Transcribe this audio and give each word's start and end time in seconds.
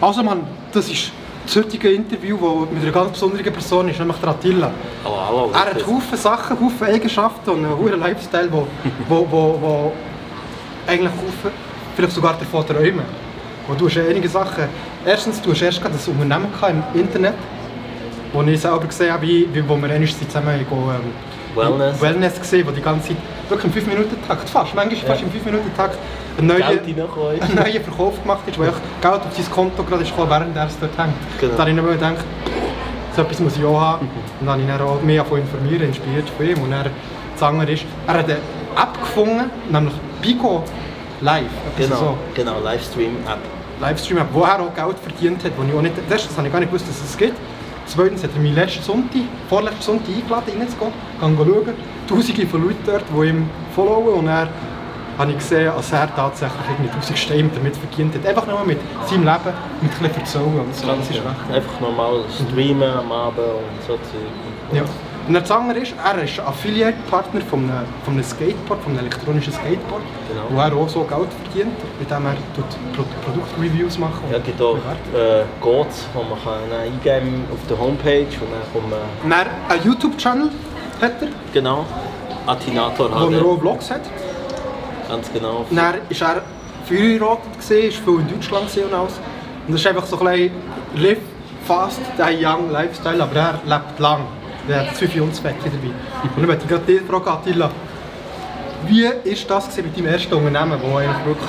Also 0.00 0.22
man, 0.22 0.42
das 0.72 0.88
ist 0.90 1.10
das 1.46 1.56
heutige 1.56 1.90
Interview, 1.90 2.36
das 2.36 2.70
mit 2.72 2.82
einer 2.82 2.92
ganz 2.92 3.12
besonderen 3.12 3.52
Person 3.52 3.88
ist, 3.88 3.98
nämlich 3.98 4.16
der 4.18 4.28
Attila. 4.30 4.70
Hallo, 5.04 5.16
hallo. 5.26 5.50
Er 5.54 5.60
hat 5.60 5.86
Haufen 5.86 6.18
Sachen, 6.18 6.60
Haufen 6.60 6.86
Eigenschaften 6.86 7.50
und 7.50 7.64
einen 7.64 7.78
hohen 7.78 7.98
Lifestyle, 7.98 8.48
wo, 8.50 8.66
wo, 9.08 9.26
wo, 9.30 9.58
wo 9.60 9.92
eigentlich 10.86 11.12
Haufen, 11.12 11.50
vielleicht 11.94 12.14
sogar 12.14 12.36
davon 12.38 12.66
träumen. 12.66 13.04
Wo 13.66 13.74
du 13.74 13.88
hast 13.88 13.98
einige 13.98 14.28
Sachen, 14.28 14.64
erstens, 15.04 15.40
du 15.40 15.50
hast 15.52 15.62
erst 15.62 15.80
gerade 15.80 15.94
ein 15.94 16.20
Unternehmen 16.20 16.84
im 16.94 17.00
Internet, 17.00 17.34
wo 18.32 18.42
ich 18.42 18.60
selber 18.60 18.86
gesehen 18.86 19.12
habe, 19.12 19.26
wie, 19.26 19.48
wo 19.66 19.76
wir 19.76 19.90
einmal 19.90 20.08
zusammen 20.08 20.66
go, 20.68 20.90
ähm, 20.90 21.12
Wellness. 21.56 22.00
Wellness 22.02 22.38
gesehen, 22.40 22.66
wo 22.66 22.70
die 22.70 22.82
ganze 22.82 23.08
Zeit, 23.08 23.16
wirklich 23.48 23.76
im 23.76 23.82
5-Minuten-Takt, 23.82 24.48
fast, 24.48 24.74
manchmal 24.74 25.00
fast 25.00 25.22
im 25.22 25.30
5-Minuten-Takt, 25.30 25.98
einen 26.38 26.46
neuen, 26.48 26.62
einen 26.62 27.54
neuen 27.54 27.82
Verkauf 27.82 28.20
gemacht 28.22 28.40
ist, 28.46 28.58
wo 28.58 28.64
echt 28.64 28.74
Geld 29.00 29.14
auf 29.14 29.36
sein 29.36 29.50
Konto 29.50 29.82
gerade 29.82 30.02
ist 30.02 30.10
gekommen, 30.10 30.30
während 30.30 30.56
er 30.56 30.66
es 30.66 30.78
dort 30.78 30.96
hängt. 30.98 31.14
Genau. 31.40 31.52
Da 31.54 31.60
habe 31.60 31.70
ich 31.70 31.76
dann 31.76 31.86
gedacht, 32.14 32.24
so 33.14 33.22
etwas 33.22 33.40
muss 33.40 33.56
ich 33.56 33.64
auch 33.64 33.80
haben. 33.80 34.08
Und 34.40 34.46
dann 34.46 34.50
habe 34.50 34.62
ich 34.62 34.68
dann 34.68 34.80
auch 34.82 35.02
mich 35.02 35.16
davon 35.16 35.40
informiert, 35.40 35.82
inspiriert 35.82 36.28
von 36.28 36.46
ihm. 36.46 36.62
Und 36.62 36.72
er, 36.72 36.84
das 37.32 37.42
andere 37.42 37.72
ist, 37.72 37.84
er 38.06 38.14
hat 38.14 38.24
eine 38.24 38.34
App 38.34 39.00
gefunden, 39.00 39.50
nämlich 39.70 39.94
Pico 40.20 40.62
Live. 41.22 41.44
Genau, 41.78 41.96
So. 41.96 42.18
genau, 42.34 42.60
Livestream-App. 42.62 43.38
Livestream-App, 43.80 44.28
wo 44.32 44.42
er 44.42 44.60
auch 44.60 44.74
Geld 44.74 44.98
verdient 44.98 45.44
hat, 45.44 45.52
wo 45.56 45.62
ich 45.62 45.74
auch 45.74 45.82
nicht, 45.82 45.94
erstens 46.10 46.36
habe 46.36 46.46
ich 46.46 46.52
gar 46.52 46.60
nicht 46.60 46.70
gewusst, 46.70 46.88
dass 46.88 47.02
es 47.02 47.16
gibt. 47.16 47.36
Zweitens 47.86 48.22
hat 48.22 48.30
er 48.34 48.40
mich 48.40 48.54
letzten 48.54 48.82
Sonntag, 48.82 49.22
vorletzten 49.48 49.82
Sonntag 49.82 50.08
eingeladen, 50.08 50.52
reinzugehen, 50.58 50.92
gehen 51.20 51.36
schauen. 51.36 51.95
Tausende 52.06 52.46
von 52.46 52.62
Leuten 52.62 52.78
dort, 52.86 53.04
die 53.12 53.28
ihm 53.28 53.48
followen 53.74 54.14
und 54.20 54.28
er 54.28 54.48
habe 55.18 55.30
ich 55.30 55.38
gesehen, 55.38 55.72
dass 55.74 55.92
er 55.92 56.14
tatsächlich 56.14 56.60
irgendwie 56.76 56.90
1000 56.92 57.18
Steine 57.18 57.48
damit 57.54 57.76
verdient 57.76 58.14
hat. 58.14 58.26
Einfach 58.26 58.46
nur 58.46 58.64
mit 58.64 58.78
seinem 59.06 59.24
Leben, 59.24 59.54
mit 59.80 59.90
ein 59.92 59.98
bisschen 59.98 60.20
Erzählen 60.20 60.60
und 60.60 60.74
so. 60.76 60.86
Das 60.86 60.98
ist 61.08 61.10
recht. 61.16 61.24
Einfach 61.52 61.80
normal 61.80 62.20
streamen 62.34 62.90
am 62.98 63.10
Abend 63.10 63.38
und 63.38 63.82
so 63.86 63.94
Zeug. 63.94 64.74
Ja. 64.74 64.82
Und 65.26 65.34
das 65.34 65.50
andere 65.50 65.78
ist, 65.80 65.92
er 66.04 66.22
ist 66.22 66.38
Affiliate-Partner 66.38 67.40
von 67.40 67.58
einem, 67.60 67.84
von 68.04 68.14
einem 68.14 68.22
Skateboard, 68.22 68.80
von 68.82 68.92
einem 68.92 69.00
elektronischen 69.00 69.52
Skateboard, 69.52 70.02
Genau. 70.28 70.42
wo 70.50 70.60
er 70.60 70.72
auch 70.76 70.88
so 70.88 71.00
Geld 71.02 71.28
verdient, 71.42 71.74
indem 71.98 72.26
er 72.26 72.36
tut 72.54 72.64
Pro 72.94 73.02
Produktreviews 73.24 73.98
macht. 73.98 74.20
Ja, 74.30 74.36
es 74.38 74.44
gibt 74.44 74.60
auch 74.62 74.76
äh, 74.76 75.42
Codes, 75.60 76.06
die 76.14 76.18
man 76.18 76.38
kann 76.44 76.60
dann 76.70 76.80
eingeben 76.80 77.44
auf 77.52 77.58
der 77.68 77.76
Homepage 77.78 78.20
und 78.20 78.50
dann 78.52 78.62
kommt 78.72 78.90
man, 78.90 79.32
er 79.32 79.72
einen 79.74 79.82
YouTube-Channel 79.84 80.50
hat 81.00 81.22
er, 81.22 81.28
genau, 81.52 81.84
Attinator 82.46 83.10
wo 83.10 83.34
er 83.34 83.44
auch 83.44 83.58
Vlogs 83.58 83.90
hat. 83.90 84.02
ganz 85.08 85.32
genau. 85.32 85.64
Dann 85.70 85.76
war 85.76 85.94
er 85.94 86.42
verheiratet, 86.86 87.56
ist 87.58 87.98
viel 87.98 88.20
in 88.20 88.28
Deutschland 88.28 88.64
und 88.76 88.94
alles. 88.94 89.12
Und 89.66 89.72
das 89.72 89.80
ist 89.80 89.86
einfach 89.86 90.06
so 90.06 90.18
ein 90.20 90.26
bisschen 90.26 90.50
live 90.96 91.18
fast, 91.66 92.00
der 92.16 92.28
young 92.30 92.70
Lifestyle, 92.70 93.22
aber 93.22 93.36
er 93.36 93.60
lebt 93.64 93.98
lang. 93.98 94.20
Er 94.68 94.86
hat 94.86 94.96
zwei 94.96 95.06
Jungsbecken 95.06 95.64
dabei. 95.64 95.94
Und 96.22 96.38
dann 96.38 96.46
möchte 96.46 96.64
ich 96.64 96.70
gerade 96.70 96.84
dich 96.84 97.02
fragen, 97.02 97.28
Attila, 97.28 97.70
wie 98.86 99.04
war 99.04 99.12
das 99.48 99.76
mit 99.76 99.96
deinem 99.96 100.06
ersten 100.06 100.34
Unternehmen, 100.34 100.80
wo 100.82 100.96
eigentlich 100.96 101.26
wirklich 101.26 101.48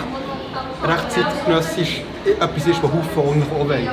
recht 0.83 1.11
zeitgenössisch 1.11 2.01
etwas 2.25 2.67
ist, 2.67 2.83
was 2.83 2.91
Haufen 2.91 3.43
auch 3.43 3.67
wollen? 3.67 3.89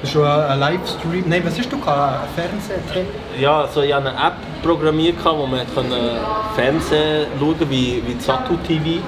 Das 0.00 0.10
ist 0.10 0.12
schon 0.14 0.24
ein 0.24 0.60
Livestream, 0.60 1.24
nein, 1.26 1.42
was 1.44 1.58
hast 1.58 1.72
du 1.72 1.76
Fernsehen? 1.76 3.06
Ja, 3.40 3.62
also 3.62 3.82
ich 3.82 3.92
hatte 3.92 4.10
eine 4.10 4.16
App 4.16 4.36
programmiert, 4.62 5.16
wo 5.24 5.44
man 5.44 5.66
konnte 5.74 6.20
Fernsehen 6.54 7.26
schauen 7.40 7.56
wie, 7.68 8.00
wie 8.06 8.20
Satu 8.20 8.56
TV. 8.58 9.02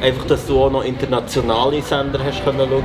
Einfach, 0.00 0.24
dass 0.24 0.46
du 0.46 0.64
auch 0.64 0.70
noch 0.70 0.82
internationale 0.82 1.82
Sender 1.82 2.20
hast 2.24 2.42
können 2.42 2.66
schauen. 2.70 2.84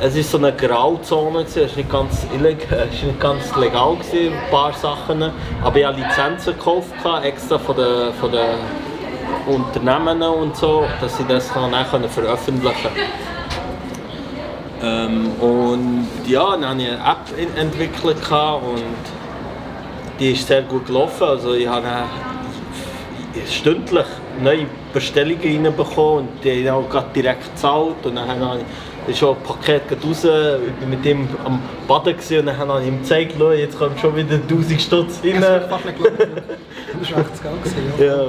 Es 0.00 0.14
war 0.14 0.22
so 0.22 0.38
eine 0.38 0.52
Grauzone, 0.52 1.40
es 1.40 1.56
war 1.56 1.64
nicht 1.64 1.90
ganz, 1.90 2.24
illeg 2.32 2.68
es 2.70 3.02
nicht 3.02 3.18
ganz 3.18 3.56
legal, 3.56 3.96
gewesen, 3.96 4.34
ein 4.34 4.50
paar 4.50 4.72
Sachen. 4.72 5.32
Aber 5.64 5.76
ich 5.76 5.84
habe 5.84 6.00
Lizenzen 6.00 6.54
gekauft, 6.54 6.92
extra 7.24 7.58
von 7.58 7.74
den, 7.74 8.12
von 8.20 8.30
den 8.30 8.54
Unternehmen 9.48 10.22
und 10.22 10.56
so, 10.56 10.84
dass 11.00 11.18
ich 11.18 11.26
das 11.26 11.52
dann 11.52 11.74
veröffentlichen 12.08 12.62
konnte. 12.62 13.37
Ähm, 14.82 15.30
und 15.40 16.06
ja, 16.26 16.52
dann 16.52 16.68
habe 16.68 16.82
ich 16.82 16.88
eine 16.88 16.98
App 16.98 17.56
entwickelt 17.56 18.16
und 18.30 18.82
die 20.20 20.32
ist 20.32 20.46
sehr 20.46 20.62
gut 20.62 20.86
gelaufen. 20.86 21.24
Also 21.24 21.54
ich 21.54 21.66
habe 21.66 21.86
stündlich 23.48 24.06
neue 24.42 24.66
Bestellungen 24.92 25.64
reinbekommen 25.64 26.28
und 26.28 26.44
die 26.44 26.68
haben 26.68 26.84
auch 26.84 26.88
gerade 26.88 27.08
direkt 27.14 27.44
gezahlt. 27.54 28.04
Und 28.04 28.16
dann 28.16 28.28
habe 28.28 28.60
ich 29.06 29.18
schon 29.18 29.36
ein 29.36 29.42
Paket 29.42 29.82
raus, 30.04 30.24
ich 30.24 30.72
bin 30.74 30.90
mit 30.90 31.04
ihm 31.04 31.28
am 31.44 31.60
Baden 31.86 32.14
und 32.14 32.46
dann 32.46 32.56
habe 32.56 32.80
ich 32.82 32.88
ihm 32.88 33.00
gezeigt, 33.00 33.34
«Schau, 33.38 33.50
jetzt 33.52 33.78
kommt 33.78 33.98
schon 34.00 34.16
wieder 34.16 34.34
1000 34.34 34.80
Stutz 34.80 35.20
rein. 35.24 35.42
Das 37.00 37.12
war 37.12 37.20
echt 37.20 37.42
geil. 37.42 37.52
Ja. 37.98 38.06
Ja. 38.06 38.22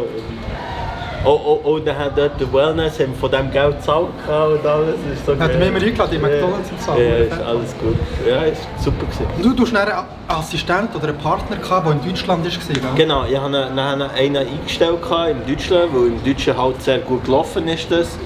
Oh, 1.26 1.40
oh, 1.46 1.60
oh, 1.66 1.80
dann 1.80 1.98
haben 1.98 2.16
dort 2.16 2.40
der 2.40 2.54
Wellness 2.54 3.00
haben 3.00 3.14
von 3.14 3.30
dem 3.30 3.52
Geld 3.52 3.78
gezahlt 3.78 4.08
und 4.28 4.66
alles. 4.66 4.96
Ist 5.14 5.26
so 5.26 5.38
Hat 5.38 5.60
mich 5.60 5.68
immer 5.68 5.82
eingeladen, 5.82 6.16
in 6.16 6.22
McDonald's 6.22 6.72
und 6.72 6.82
so. 6.82 6.92
Ja, 6.94 7.16
ist 7.16 7.42
alles 7.42 7.76
gut. 7.78 7.96
Ja, 8.28 8.42
ist 8.44 8.68
super 8.82 9.06
gewesen. 9.06 9.28
Und 9.44 9.60
du 9.60 9.64
hast 9.64 9.76
einen 9.76 10.06
Assistent 10.30 10.96
oder 10.96 11.10
einen 11.10 11.18
Partner, 11.18 11.58
gehabt, 11.58 11.86
der 11.86 11.94
in 11.94 12.10
Deutschland 12.10 12.46
war, 12.46 12.74
gell? 12.74 12.92
Genau, 12.96 13.26
ich 13.26 13.38
hatte 13.38 13.52
dann 13.52 13.80
einen 13.80 14.38
eingestellt 14.38 15.00
in 15.30 15.54
Deutschland, 15.54 15.94
weil 15.94 16.08
im 16.08 16.24
Deutschen 16.24 16.58
halt 16.58 16.82
sehr 16.82 17.00
gut 17.00 17.26
gelaufen 17.26 17.68
ist. 17.68 17.92
Das. 17.92 18.18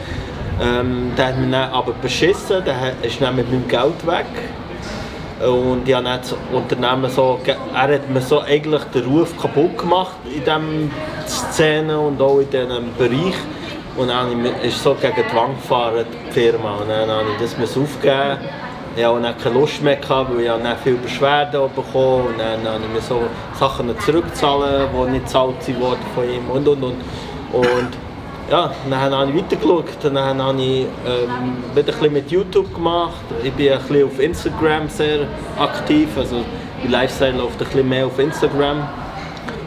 Ähm, 0.61 1.11
der 1.17 1.29
hat 1.29 1.39
mich 1.39 1.49
dann 1.49 1.71
aber 1.71 1.93
beschissen, 1.93 2.63
der 2.63 2.93
ist 3.01 3.19
dann 3.19 3.35
mit 3.35 3.51
meinem 3.51 3.67
Geld 3.67 4.05
weg. 4.05 4.25
Und 5.43 5.87
ich 5.87 5.93
habe 5.93 6.05
das 6.05 6.35
Unternehmen 6.53 7.09
so, 7.09 7.39
er 7.45 7.81
hat 7.81 8.09
mir 8.09 8.21
so 8.21 8.39
eigentlich 8.39 8.83
den 8.93 9.03
Ruf 9.05 9.35
kaputt 9.35 9.77
gemacht 9.77 10.15
in 10.25 10.39
dieser 10.39 10.61
Szene 11.53 11.99
und 11.99 12.19
auch 12.19 12.39
in 12.39 12.49
diesem 12.49 12.93
Bereich. 12.97 13.35
Und 13.95 14.07
dann 14.07 14.43
ist 14.63 14.81
so 14.81 14.95
gegen 14.95 15.13
die 15.15 15.35
Wand 15.35 15.61
gefahren, 15.61 16.05
die 16.27 16.31
Firma. 16.31 16.77
Und 16.77 16.89
dann 16.89 17.07
habe 17.09 17.27
ich 17.39 17.51
das 17.51 17.77
aufgeben. 17.77 18.37
Ich 18.95 19.03
hatte 19.03 19.21
dann 19.21 19.37
keine 19.37 19.59
Lust 19.59 19.81
mehr, 19.83 19.97
weil 20.09 20.39
ich 20.39 20.47
dann 20.47 20.77
viele 20.83 20.97
Beschwerden 20.97 21.61
auch 21.61 21.69
bekommen 21.69 22.27
Und 22.27 22.39
dann 22.39 22.73
habe 22.73 22.83
ich 22.83 22.93
mir 22.93 23.01
so 23.01 23.21
Sachen 23.59 23.99
zurückzahlen, 23.99 24.89
die 24.93 25.11
nicht 25.11 25.25
gezahlt 25.25 25.55
wurden 25.79 25.99
von 26.15 26.23
ihm 26.23 26.49
und 26.51 26.67
und 26.67 26.83
und. 26.83 26.95
Und 27.53 27.89
ja, 28.49 28.71
dann 28.89 28.99
habe 28.99 29.31
ich 29.31 29.43
weitergeschaut. 29.43 29.85
Dann 30.01 30.17
habe 30.17 30.61
ich 30.61 30.85
ähm, 31.05 31.57
wieder 31.75 31.93
ein 31.93 31.99
bisschen 31.99 32.13
mit 32.13 32.31
YouTube 32.31 32.73
gemacht. 32.73 33.23
Ich 33.43 33.51
bin 33.53 33.71
ein 33.71 33.79
bisschen 33.79 34.05
auf 34.05 34.19
Instagram 34.19 34.89
sehr 34.89 35.27
aktiv. 35.59 36.09
Also 36.17 36.37
mein 36.81 36.91
Lifestyle 36.91 37.37
läuft 37.37 37.61
ein 37.61 37.67
bisschen 37.67 37.89
mehr 37.89 38.07
auf 38.07 38.17
Instagram. 38.17 38.87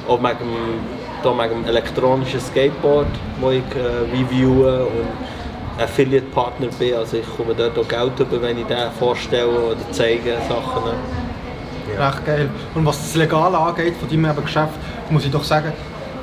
Auch 0.09 0.19
wegen 0.19 0.96
da 1.22 1.31
wegen 1.37 1.62
dem 1.62 1.66
elektronischen 1.66 2.41
Skateboard, 2.41 3.06
das 3.41 3.53
ich 3.53 3.62
äh, 3.77 4.16
reviewe 4.16 4.84
und 4.84 5.82
Affiliate-Partner 5.82 6.69
bin. 6.78 6.94
Also 6.94 7.19
ich 7.19 7.37
komme 7.37 7.54
dort 7.54 7.78
auch 7.78 7.88
Geld 7.88 8.19
über, 8.19 8.43
wenn 8.43 8.59
ich 8.59 8.66
den 8.66 8.91
vorstelle 8.99 9.49
oder 9.49 9.76
zeige 9.91 10.34
Sachen. 10.49 10.82
Recht 11.99 12.26
geil. 12.26 12.49
Und 12.75 12.84
was 12.84 12.99
das 12.99 13.15
Legale 13.15 13.59
angeht 13.59 13.94
von 13.97 14.09
deinem 14.09 14.43
Geschäft, 14.43 14.75
muss 15.10 15.25
ich 15.25 15.31
doch 15.31 15.44
sagen, 15.44 15.72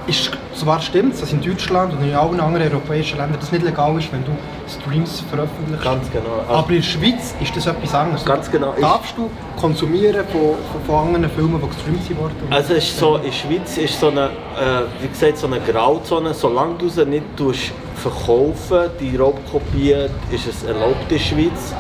ist, 0.08 0.32
zwar 0.56 0.82
stimmt 0.82 1.22
dass 1.22 1.32
in 1.32 1.42
Deutschland 1.42 1.94
und 1.94 2.04
in 2.04 2.14
allen 2.14 2.40
anderen 2.40 2.72
europäischen 2.72 3.18
Ländern 3.18 3.40
das 3.40 3.52
nicht 3.52 3.64
legal 3.64 3.98
ist, 3.98 4.12
wenn 4.12 4.24
du 4.26 4.32
Streams 4.68 5.22
veröffentlichst. 5.30 5.84
Ganz 5.84 6.12
genau. 6.12 6.42
Also- 6.42 6.54
Aber 6.54 6.70
in 6.70 6.76
der 6.76 6.82
Schweiz 6.82 7.36
ist 7.42 7.56
das 7.56 7.68
etwas 7.68 7.94
anderes. 7.94 8.26
Ganz 8.26 8.52
genau. 8.52 8.74
Darfst 8.80 9.18
du 9.18 9.30
konsumieren 9.60 10.26
von, 10.32 10.56
von, 10.86 11.08
anderen 11.08 11.30
Filmen, 11.30 11.62
die 11.62 11.68
gestreamt 11.68 12.18
wurden? 12.18 12.36
Also 12.50 12.74
es 12.74 12.86
ist 12.86 13.00
so, 13.00 13.16
in 13.18 13.24
der 13.24 13.32
Schweiz 13.32 13.78
ist 13.78 14.00
so 14.00 14.10
eine, 14.10 14.26
äh, 14.26 15.02
wie 15.02 15.08
gesagt, 15.08 15.38
so 15.38 15.48
eine 15.48 15.60
Grauzone. 15.60 16.34
Solange 16.34 16.76
du 16.76 16.90
sie 16.90 17.06
nicht 17.06 17.24
verkaufen, 17.96 18.90
die 19.00 19.16
Raubkopien, 19.16 20.10
ist 20.32 20.48
es 20.48 20.64
erlaubt 20.64 21.04
in 21.04 21.10
der 21.10 21.20
Schweiz. 21.20 21.74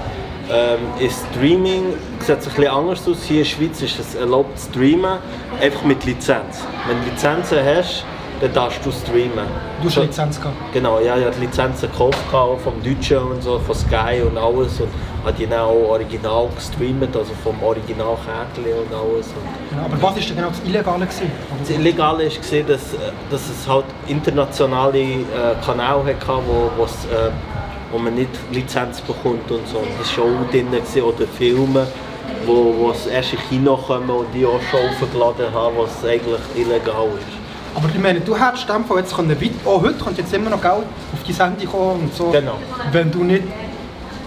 Ähm, 0.51 0.79
in 0.99 1.09
Streaming 1.09 1.83
sieht 2.19 2.39
es 2.39 2.47
ein 2.47 2.53
bisschen 2.53 2.67
anders 2.67 3.07
aus. 3.07 3.23
Hier 3.23 3.37
in 3.37 3.43
der 3.43 3.49
Schweiz 3.49 3.81
ist 3.81 3.99
es 3.99 4.15
erlaubt 4.15 4.59
zu 4.59 4.69
streamen, 4.69 5.17
einfach 5.61 5.83
mit 5.83 6.03
Lizenz. 6.05 6.65
Wenn 6.87 6.99
du 7.01 7.09
Lizenzen 7.09 7.59
hast, 7.63 8.05
dann 8.43 8.53
darfst 8.53 8.85
du 8.85 8.91
streamen. 8.91 9.47
Du 9.81 9.87
hast 9.87 9.97
eine 9.97 10.07
Lizenz 10.07 10.37
gehabt. 10.37 10.57
Genau, 10.73 10.99
ja, 10.99 11.17
ich 11.17 11.23
habe 11.23 11.35
die 11.35 11.45
Lizenzen 11.45 11.89
gekauft, 11.89 12.19
vom 12.29 12.83
Deutschen 12.83 13.19
und 13.19 13.41
so, 13.41 13.57
von 13.59 13.73
Sky 13.73 14.21
und 14.21 14.37
alles. 14.37 14.81
Und 14.81 14.89
habe 15.23 15.33
die 15.37 15.47
dann 15.47 15.61
auch 15.61 15.91
original 15.91 16.49
gestreamt, 16.53 17.15
also 17.15 17.31
vom 17.41 17.55
Originalkärtchen 17.63 18.65
und 18.65 18.93
alles. 18.93 19.27
Genau. 19.69 19.85
Aber 19.85 19.93
was 19.93 20.01
war 20.01 20.13
denn 20.13 20.35
genau 20.35 20.49
das 20.49 20.59
Illegale? 20.65 21.05
Gewesen? 21.05 21.31
das 21.57 21.69
Illegale 21.69 22.25
war, 22.25 22.63
dass, 22.67 22.93
äh, 22.93 22.97
dass 23.31 23.49
es 23.49 23.65
halt 23.65 23.85
internationale 24.07 24.99
äh, 24.99 25.23
Kanäle 25.65 26.03
hatte, 26.03 26.43
wo, 26.45 26.83
äh, 26.83 27.31
wo 27.93 27.97
man 27.97 28.13
nicht 28.13 28.29
Lizenz 28.51 28.99
bekommt 28.99 29.49
und 29.49 29.65
so. 29.69 29.77
Und 29.77 29.87
das 29.97 30.17
war 30.17 30.25
auch 30.25 30.51
drin, 30.51 30.69
gewesen, 30.69 31.01
oder 31.01 31.25
Filme, 31.27 31.87
wo, 32.45 32.75
wo 32.77 32.91
es 32.91 33.07
erst 33.07 33.31
in 33.31 33.39
Kino 33.47 33.77
kommen 33.77 34.09
und 34.09 34.27
die 34.33 34.45
auch 34.45 34.59
schon 34.69 34.81
aufgeladen 34.81 35.53
haben, 35.53 35.75
was 35.77 36.03
eigentlich 36.03 36.41
illegal 36.57 37.07
ist. 37.17 37.42
Aber 37.75 37.89
ich 37.93 37.99
meine, 37.99 38.19
du 38.21 38.35
hättest 38.35 38.67
in 38.69 38.75
dem 38.75 38.85
Fall 38.85 38.97
jetzt 38.99 39.15
können, 39.15 39.29
weit- 39.41 39.51
auch 39.65 39.81
heute 39.81 39.95
kommt 39.95 40.17
jetzt 40.17 40.33
immer 40.33 40.49
noch 40.49 40.61
Geld 40.61 40.73
auf 41.13 41.23
die 41.27 41.33
Sendung 41.33 41.67
kommen 41.67 42.01
und 42.03 42.13
so. 42.15 42.25
Genau. 42.29 42.53
Wenn 42.91 43.11
du 43.11 43.23
nicht 43.23 43.43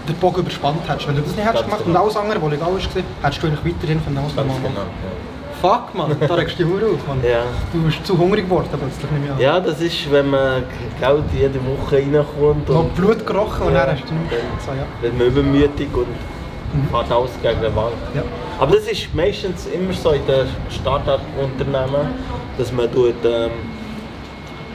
den 0.07 0.15
Bogen 0.15 0.41
überspannt 0.41 0.79
hättest. 0.87 1.07
Wenn 1.07 1.15
du 1.15 1.21
das 1.21 1.35
nicht 1.35 1.45
hättest 1.45 1.63
gemacht 1.65 1.81
genau. 1.85 1.99
und 1.99 2.03
alles 2.05 2.17
andere, 2.17 2.41
was 2.41 2.51
legal 2.51 2.67
war, 2.67 2.79
hättest 2.79 3.43
du 3.43 3.47
eigentlich 3.47 3.75
weiterhin 3.75 4.01
von 4.01 4.15
Ganz 4.15 4.35
normal 4.35 4.55
genau. 4.57 4.69
machen. 4.69 5.27
Fuck, 5.59 5.95
Mann, 5.95 6.15
da 6.19 6.35
regst 6.35 6.59
du 6.59 6.65
dich 6.65 6.83
auf, 6.83 7.07
Mann. 7.07 7.19
Ja. 7.27 7.39
Du 7.73 7.81
bist 7.81 8.05
zu 8.05 8.15
hungrig 8.17 8.45
geworden 8.45 8.67
plötzlich, 8.69 9.09
ich 9.25 9.31
an. 9.31 9.39
Ja, 9.39 9.59
das 9.59 9.81
ist, 9.81 10.11
wenn 10.11 10.29
man 10.29 10.63
Geld 10.99 11.23
jede 11.35 11.59
Woche 11.65 11.95
reinkommt 11.95 12.69
Noch 12.69 12.79
und 12.81 12.95
Blut 12.95 13.25
gerochen 13.25 13.67
und 13.67 13.73
Ja. 13.73 13.85
dann 13.87 13.95
hast 13.97 14.07
du 14.07 14.13
nicht 14.13 14.29
mehr 14.31 14.39
so, 14.63 14.71
ja. 14.71 14.85
wird 15.01 15.17
man 15.17 15.27
übermütig 15.27 15.87
und 15.93 16.89
fährt 16.91 17.11
alles 17.11 17.31
gegen 17.41 17.61
den 17.61 17.75
Wand. 17.75 17.93
ja. 18.13 18.21
Aber 18.59 18.75
das 18.75 18.85
ist 18.87 19.13
meistens 19.15 19.65
immer 19.67 19.93
so 19.93 20.11
in 20.11 20.25
den 20.27 20.47
Start-up-Unternehmen, 20.69 22.07
dass 22.57 22.71
man 22.71 22.91
tut, 22.91 23.15
ähm, 23.23 23.51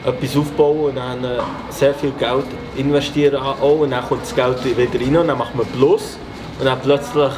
etwas 0.04 0.36
aufbauen 0.36 0.90
und 0.90 0.96
dann 0.96 1.24
äh, 1.24 1.38
sehr 1.70 1.94
viel 1.94 2.12
Geld 2.18 2.46
investieren 2.76 3.36
auch 3.36 3.80
und 3.80 3.90
dann 3.90 4.04
kommt 4.04 4.22
das 4.22 4.34
Geld 4.34 4.64
wieder 4.64 5.00
rein 5.00 5.16
und 5.16 5.28
dann 5.28 5.38
macht 5.38 5.54
man 5.54 5.66
Plus 5.66 6.18
und 6.58 6.64
dann 6.64 6.80
plötzlich 6.80 7.32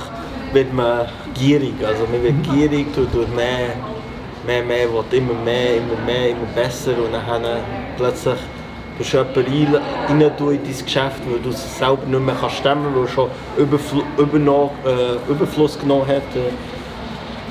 wird 0.53 0.73
man 0.73 1.07
gierig, 1.35 1.75
also 1.85 2.05
man 2.11 2.23
wird 2.23 2.43
gierig, 2.45 2.95
tut, 2.95 3.13
tut 3.13 3.35
mehr, 3.35 3.75
mehr, 4.47 4.63
mehr, 4.63 4.89
will 4.93 5.05
immer 5.19 5.35
mehr, 5.45 5.77
immer 5.77 6.01
mehr, 6.07 6.31
immer 6.31 6.47
besser 6.55 6.93
und 6.93 7.13
dann 7.13 7.45
äh, 7.45 7.57
plötzlich 7.97 8.39
tust 8.97 9.13
du 9.13 9.19
jemanden 9.41 9.75
rein, 9.75 9.83
rein 10.09 10.21
in 10.21 10.31
dein 10.39 10.85
Geschäft, 10.85 11.21
weil 11.29 11.41
du 11.43 11.51
es 11.51 11.79
selber 11.79 12.07
nicht 12.07 12.21
mehr 12.21 12.37
kannst 12.41 12.57
stemmen, 12.57 12.95
weil 12.95 13.03
er 13.03 13.09
schon 13.09 13.31
Überfl 13.57 14.03
überno, 14.17 14.71
äh, 14.87 15.31
Überfluss 15.31 15.79
genommen 15.79 16.07
hat. 16.07 16.23
Äh, 16.37 16.53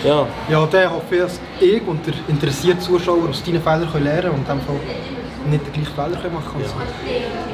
ja. 0.04 0.28
Ja, 0.50 0.66
dann 0.66 0.92
hoffe 0.92 1.16
ich, 1.16 1.22
dass 1.22 1.40
ich 1.60 1.82
und 1.88 2.06
der 2.06 2.14
interessierte 2.28 2.80
Zuschauer 2.80 3.30
aus 3.30 3.44
deinen 3.44 3.62
Fehlern 3.62 3.90
können 3.92 4.04
lernen 4.04 4.22
können 4.22 4.34
und 4.36 4.50
in 4.50 4.58
dem 4.58 4.62
Fall 4.62 4.76
nicht 5.50 5.66
den 5.66 5.74
gleichen 5.74 5.94
Fehler 5.94 6.34
machen 6.34 6.52
können. 6.54 6.90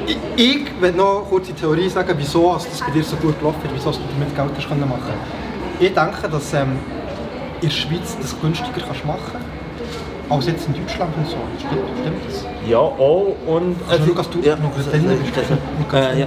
Ich, 0.06 0.18
ich 0.36 0.80
will 0.80 0.92
noch 0.92 1.26
kurz 1.28 1.46
die 1.48 1.52
Theorie 1.52 1.88
sagen, 1.88 2.14
wieso 2.16 2.54
es 2.56 2.68
das 2.68 2.80
bei 2.80 2.90
dir 2.92 3.02
so 3.04 3.16
gut 3.16 3.38
gelaufen 3.38 3.60
ist, 3.64 3.72
wieso 3.74 3.90
du 3.90 3.98
damit 4.12 4.34
Geld 4.34 4.50
hast 4.56 4.68
können 4.68 4.88
machen 4.88 5.12
Ich 5.80 5.92
denke, 5.94 6.28
dass 6.30 6.54
ähm, 6.54 6.78
in 7.60 7.68
der 7.68 7.74
Schweiz 7.74 8.16
das 8.20 8.34
günstiger 8.40 8.80
kannst 8.86 9.04
machen 9.04 9.40
als 10.28 10.46
jetzt 10.46 10.66
in 10.68 10.74
Deutschland 10.74 11.12
und 11.16 11.26
so. 11.28 11.36
Stimmt, 11.58 11.82
stimmt 12.00 12.16
das? 12.28 12.46
Ja, 12.68 12.78
auch 12.78 13.34
und... 13.46 13.76
Also, 13.88 14.06
Lukas, 14.06 14.30
du 14.30 14.38
ja, 14.40 14.54
noch 14.56 14.70
das- 14.76 14.86
bist, 14.92 15.92
äh, 15.92 16.20
ja. 16.20 16.26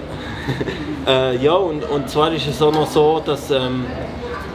äh, 1.08 1.38
ja, 1.38 1.54
und, 1.54 1.84
und 1.90 2.10
zwar 2.10 2.32
ist 2.34 2.46
es 2.48 2.62
auch 2.62 2.74
noch 2.74 2.88
so, 2.88 3.22
dass 3.26 3.50
ähm, 3.52 3.86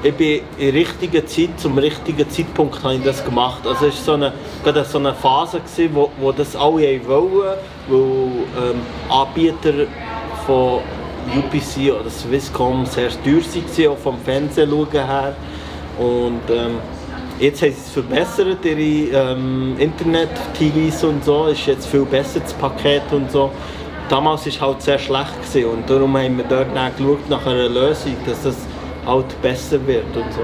ich 0.02 0.14
bin 0.14 0.40
in 0.58 0.72
der 0.72 0.74
richtigen 0.74 1.26
Zeit, 1.26 1.58
zum 1.58 1.76
richtigen 1.76 2.28
Zeitpunkt 2.30 2.82
habe 2.82 2.94
ich 2.94 3.02
das 3.02 3.24
gemacht. 3.24 3.66
Also 3.66 3.86
es 3.86 3.96
war 3.96 4.04
so 4.04 4.12
eine, 4.12 4.32
gerade 4.62 4.84
so 4.84 4.98
eine 4.98 5.14
Phase, 5.14 5.60
gewesen, 5.60 5.90
wo, 5.94 6.10
wo 6.20 6.32
das 6.32 6.54
alle 6.54 7.00
wollen, 7.06 7.58
weil 7.88 8.00
ähm, 8.70 8.80
Anbieter 9.08 9.86
von 10.46 10.80
UPC 11.36 11.92
oder 11.92 12.08
Swisscom 12.08 12.86
sehr 12.86 13.10
teuer 13.10 13.42
waren, 13.42 13.88
auch 13.88 13.98
vom 13.98 14.18
Fernsehen 14.20 14.70
her. 14.92 15.34
Und 15.98 16.42
ähm, 16.48 16.76
jetzt 17.40 17.60
haben 17.60 17.72
sie 17.72 17.78
es 17.84 17.90
verbessert, 17.90 18.64
ihre 18.64 19.32
ähm, 19.32 19.74
Internet-TVs 19.78 21.04
und 21.04 21.24
so, 21.24 21.46
ist 21.46 21.66
jetzt 21.66 21.86
viel 21.86 22.04
besser 22.04 22.38
das 22.40 22.54
Paket 22.54 23.02
und 23.10 23.30
so. 23.32 23.50
Damals 24.08 24.42
war 24.42 24.48
es 24.48 24.60
halt 24.60 24.82
sehr 24.82 24.98
schlecht 24.98 25.42
gewesen 25.42 25.70
und 25.70 25.90
darum 25.90 26.16
haben 26.16 26.38
wir 26.38 26.44
dort 26.44 26.72
nach 26.72 27.44
einer 27.44 27.68
Lösung, 27.68 28.16
dass 28.24 28.42
das 28.44 28.67
halt 29.08 29.42
besser 29.42 29.84
wird 29.86 30.14
und 30.14 30.32
so. 30.32 30.42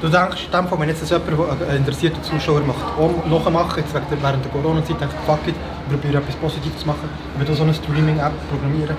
Du 0.00 0.08
denkst, 0.08 0.46
in 0.46 0.50
dem 0.50 0.66
Fall, 0.66 0.80
wenn 0.80 0.88
jetzt 0.88 1.02
das 1.02 1.10
jemand, 1.10 1.60
der 1.60 1.68
ein 1.68 1.76
interessierter 1.76 2.20
Zuschauer 2.22 2.60
macht, 2.62 2.82
auch 2.98 3.24
nachmachen, 3.30 3.80
jetzt 3.80 3.94
wegen 3.94 4.06
der, 4.10 4.20
während 4.20 4.44
der 4.44 4.50
Corona-Zeit, 4.50 5.00
denkt, 5.00 5.14
fuck 5.24 5.38
it, 5.46 5.54
ich 5.54 5.92
probiere 5.92 6.20
etwas 6.20 6.34
Positives 6.36 6.80
zu 6.80 6.86
machen, 6.88 7.08
ich 7.34 7.40
will 7.40 7.54
auch 7.54 7.56
so 7.56 7.62
eine 7.62 7.74
Streaming-App 7.74 8.32
programmieren, 8.50 8.96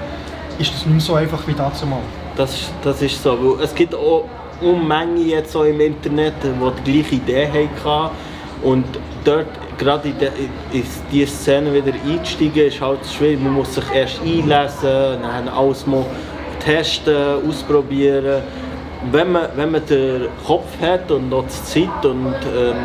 ist 0.58 0.74
das 0.74 0.86
nicht 0.86 0.92
mehr 0.92 1.02
so 1.02 1.16
einfach 1.16 1.46
wie 1.46 1.54
dazu 1.54 1.86
mal. 1.86 2.00
Das, 2.38 2.72
das 2.84 3.02
ist 3.02 3.22
so, 3.22 3.38
weil 3.38 3.66
es 3.66 3.76
gibt 3.76 3.94
auch 3.94 4.30
Unmengen 4.62 5.28
jetzt 5.28 5.52
so 5.52 5.64
im 5.64 5.82
Internet, 5.82 6.36
die 6.42 6.92
die 6.92 7.02
gleiche 7.02 7.16
Idee 7.16 7.48
hatten 7.84 8.16
und 8.62 8.86
dort 9.26 9.48
gerade 9.78 10.08
in, 10.08 10.16
in 10.72 10.84
diese 11.12 11.28
Szene 11.28 11.74
wieder 11.74 11.94
einzusteigen 11.94 12.68
ist 12.68 12.80
halt 12.80 13.00
schwierig. 13.06 13.42
Man 13.42 13.54
muss 13.54 13.76
sich 13.76 13.84
erst 13.94 14.22
einlesen, 14.22 15.22
dann 15.22 15.50
alles 15.50 15.86
mal 15.86 16.06
testen, 16.64 17.44
ausprobieren. 17.48 18.42
Wenn 19.12 19.32
man, 19.32 19.48
wenn 19.56 19.72
man 19.72 19.86
den 19.86 20.28
Kopf 20.46 20.66
hat 20.82 21.12
und 21.12 21.34
auch 21.34 21.44
die 21.44 21.50
Zeit 21.82 22.06
und 22.06 22.26
ähm, 22.56 22.76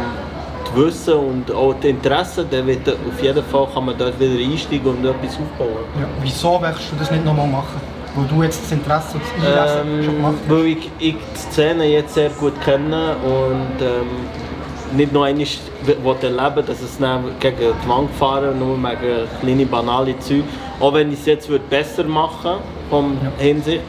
das 0.65 0.77
Wissen 0.77 1.15
und 1.15 1.51
auch 1.53 1.75
das 1.75 1.85
Interesse, 1.87 2.45
dann 2.51 2.67
wird 2.67 2.89
auf 2.89 3.23
jeden 3.23 3.45
Fall 3.45 3.67
kann 3.73 3.87
man 3.87 3.97
dort 3.97 4.19
wieder 4.21 4.39
einsteigen 4.53 4.87
und 4.91 5.05
etwas 5.05 5.37
aufbauen. 5.37 5.85
Ja. 6.01 6.07
Wieso 6.23 6.59
willst 6.61 6.91
du 6.93 6.97
das 6.99 7.11
nicht 7.11 7.25
nochmal 7.25 7.47
machen? 7.47 7.81
Weil 8.17 8.27
du 8.27 8.43
jetzt 8.43 8.63
das 8.65 8.73
Interesse 8.73 9.15
und 9.15 9.23
das 9.23 9.47
Einlesen 9.47 9.79
schon 9.79 10.09
Ähm, 10.09 10.17
gemacht 10.17 10.35
hast. 10.43 10.51
weil 10.51 10.67
ich, 10.67 10.91
ich 10.99 11.15
die 11.15 11.39
Szene 11.39 11.85
jetzt 11.85 12.15
sehr 12.15 12.31
gut 12.31 12.61
kenne 12.63 13.17
und 13.25 13.81
ähm, 13.81 14.97
nicht 14.97 15.13
nur 15.13 15.25
einmal 15.27 15.47
erleben 16.23 16.67
dass 16.67 16.81
es 16.81 16.99
dann 16.99 17.25
gegen 17.39 17.57
die 17.59 17.89
Wand 17.89 18.11
fahren 18.19 18.59
nur 18.59 18.77
wegen 18.83 19.29
kleine 19.41 19.67
banale 19.67 20.19
Zeug. 20.19 20.45
Auch 20.81 20.95
wenn 20.95 21.13
ich 21.13 21.21
es 21.21 21.27
jetzt 21.27 21.49
würde 21.49 21.65
besser 21.69 22.05
machen 22.05 22.57
vom 22.91 23.17
Hinsicht. 23.39 23.83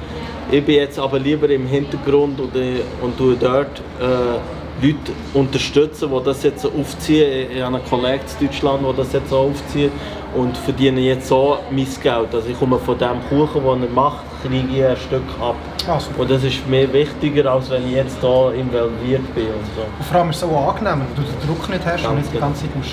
Ich 0.51 0.66
bin 0.66 0.75
jetzt 0.75 0.98
aber 0.98 1.19
lieber 1.19 1.48
im 1.50 1.68
Hintergrund 1.68 2.40
und, 2.40 2.56
äh, 2.56 2.81
und 3.01 3.16
tue 3.18 3.36
dort 3.36 3.80
äh, 4.01 4.40
Leute 4.86 5.12
unterstützen, 5.34 6.10
die 6.12 6.24
das 6.24 6.42
jetzt 6.44 6.62
so 6.62 6.72
aufziehen. 6.72 7.51
Ich 7.56 7.62
habe 7.62 7.75
einen 7.75 7.86
Kollegen 7.86 8.24
in 8.40 8.48
Deutschland, 8.48 8.84
der 8.84 8.94
das 8.94 9.13
jetzt 9.13 9.30
so 9.30 9.38
aufzieht 9.38 9.92
und 10.36 10.57
verdiene 10.57 11.01
jetzt 11.01 11.28
so 11.28 11.57
mein 11.69 11.86
Geld. 12.01 12.34
Also 12.34 12.50
ich 12.50 12.57
komme 12.57 12.80
von 12.80 12.98
dem 12.98 13.19
Kuchen, 13.30 13.62
den 13.63 13.84
er 13.84 13.90
macht, 13.94 14.19
kriege 14.42 14.66
ich 14.75 14.84
ein 14.86 14.98
Stück 14.98 15.22
ab. 15.40 15.56
Super. 16.00 16.22
Und 16.22 16.31
das 16.31 16.44
ist 16.44 16.68
mir 16.68 16.92
wichtiger, 16.94 17.51
als 17.51 17.69
wenn 17.69 17.86
ich 17.88 17.94
jetzt 17.94 18.18
hier 18.19 18.54
involviert 18.54 19.36
bin 19.36 19.48
und 19.48 19.66
so. 19.75 19.81
Und 19.81 20.06
vor 20.06 20.19
allem 20.22 20.30
ist 20.31 20.38
es 20.38 20.44
auch 20.44 20.69
angenehm, 20.75 21.01
wenn 21.16 21.24
du 21.25 21.30
den 21.30 21.48
Druck 21.48 21.69
nicht 21.69 21.86
hast 21.86 22.06
und 22.06 22.16
Ganz 22.16 22.22
nicht 22.22 22.34
die 22.34 22.40
ganze 22.40 22.62
Zeit 22.63 22.75
musst. 22.75 22.92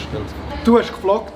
Du 0.64 0.79
hast 0.79 0.93
gevloggt, 0.93 1.32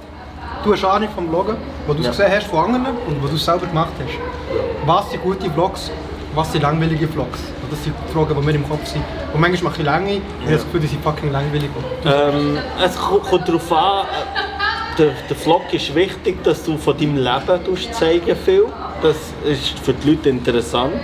du 0.64 0.72
hast 0.74 0.84
Ahnung 0.84 1.08
vom 1.14 1.28
Vloggen, 1.30 1.56
wo 1.86 1.94
du 1.94 2.02
Ja. 2.02 2.10
gesehen 2.10 2.30
hast 2.30 2.46
von 2.48 2.74
anderen 2.74 2.96
und 3.06 3.22
wo 3.22 3.26
du 3.28 3.36
selber 3.36 3.66
gemacht 3.66 3.92
hast. 3.98 4.18
Was 4.86 5.10
sind 5.10 5.22
gute 5.22 5.48
Vlogs, 5.50 5.90
was 6.34 6.52
sind 6.52 6.62
langweilige 6.62 7.08
Vlogs? 7.08 7.40
Das 7.70 7.82
sind 7.84 7.94
die 8.08 8.12
Fragen, 8.12 8.34
die 8.38 8.46
mir 8.46 8.54
im 8.54 8.68
Kopf 8.68 8.86
sind. 8.86 9.02
Und 9.32 9.40
manchmal 9.40 9.70
mache 9.72 9.80
ich 9.80 9.86
lange, 9.86 10.12
ich 10.14 10.20
habe 10.42 10.52
das 10.54 10.64
Gefühl, 10.64 10.80
die 10.80 10.86
sind 10.88 11.02
fucking 11.02 11.30
langweilig. 11.32 11.70
Ähm, 12.04 12.58
es 12.84 12.96
ko- 12.96 13.18
kommt 13.18 13.48
darauf 13.48 13.72
an, 13.72 14.04
äh, 14.06 14.98
der, 14.98 15.10
der 15.28 15.36
Vlog 15.36 15.62
ist 15.72 15.94
wichtig, 15.94 16.42
dass 16.44 16.64
du 16.64 16.76
von 16.76 16.96
deinem 16.96 17.16
Leben 17.16 17.92
zeigen 17.92 18.36
viel. 18.36 18.64
Das 19.02 19.16
ist 19.44 19.78
für 19.78 19.92
die 19.94 20.10
Leute 20.10 20.28
interessant. 20.30 20.94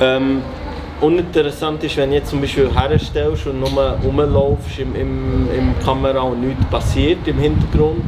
Ähm, 0.00 0.42
uninteressant 1.00 1.82
ist, 1.84 1.96
wenn 1.96 2.10
du 2.10 2.16
jetzt 2.16 2.30
zum 2.30 2.40
Beispiel 2.40 2.68
herstellst 2.74 3.46
und 3.46 3.60
nur 3.60 3.96
rumlaufst 4.04 4.78
im, 4.80 4.94
im, 4.96 5.48
im 5.56 5.74
Kamera 5.84 6.20
und 6.20 6.40
nichts 6.46 6.64
passiert 6.66 7.26
im 7.26 7.38
Hintergrund. 7.38 8.02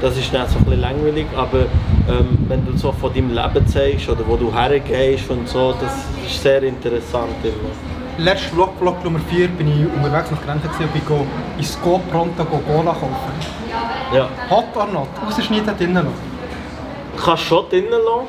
Das 0.00 0.16
ist 0.16 0.32
dann 0.32 0.48
so 0.48 0.58
ein 0.58 0.64
bisschen 0.64 0.80
langweilig, 0.80 1.26
aber 1.36 1.60
ähm, 2.08 2.38
wenn 2.48 2.64
du 2.64 2.76
so 2.76 2.90
von 2.92 3.12
deinem 3.12 3.34
Leben 3.34 3.66
zeigst 3.66 4.08
oder 4.08 4.26
wo 4.26 4.36
du 4.36 4.52
hergehst 4.52 5.28
und 5.30 5.46
so, 5.48 5.74
das 5.80 5.92
ist 6.26 6.42
sehr 6.42 6.62
interessant 6.62 7.34
immer. 7.42 8.24
Letzter 8.24 8.48
Vlog, 8.54 8.70
Vlog 8.78 9.04
Nummer 9.04 9.18
4, 9.28 9.48
bin 9.48 9.68
ich 9.68 9.86
unterwegs 9.94 10.30
nach 10.30 10.42
Grenzen 10.44 10.68
gewesen 10.70 10.84
und 10.84 10.92
bin 10.92 11.04
go 11.06 11.26
ins 11.58 11.78
Go 11.82 12.00
Pronto 12.10 12.44
go 12.44 12.58
Cola 12.66 12.92
kaufen. 12.92 13.10
Ja. 14.14 14.28
Hot 14.48 14.74
or 14.74 14.86
not, 14.86 15.08
rausschneiden 15.24 15.76
drinnen 15.76 15.94
lassen. 15.94 16.30
Du 17.16 17.22
kannst 17.22 17.42
schon 17.44 17.68
drinnen 17.68 17.90
lassen. 17.90 18.28